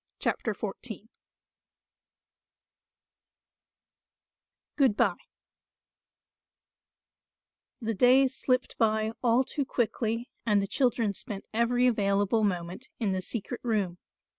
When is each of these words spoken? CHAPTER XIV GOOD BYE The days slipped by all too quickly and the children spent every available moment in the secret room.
CHAPTER 0.17 0.55
XIV 0.55 1.09
GOOD 4.75 4.97
BYE 4.97 5.15
The 7.79 7.93
days 7.93 8.33
slipped 8.33 8.79
by 8.79 9.11
all 9.21 9.43
too 9.43 9.63
quickly 9.63 10.27
and 10.43 10.59
the 10.59 10.65
children 10.65 11.13
spent 11.13 11.45
every 11.53 11.85
available 11.85 12.43
moment 12.43 12.89
in 12.99 13.11
the 13.11 13.21
secret 13.21 13.61
room. 13.63 13.99